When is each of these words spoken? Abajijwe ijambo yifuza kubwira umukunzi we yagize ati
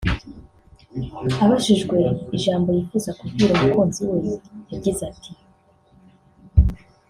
Abajijwe 1.43 1.97
ijambo 2.37 2.67
yifuza 2.75 3.09
kubwira 3.19 3.51
umukunzi 3.53 4.01
we 4.09 4.17
yagize 4.71 5.01
ati 5.11 5.31